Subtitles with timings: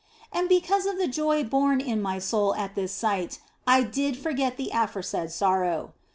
[0.31, 4.57] And because of the joy born in my soul at this sight, I did forget
[4.57, 5.93] the aforesaid sorrow.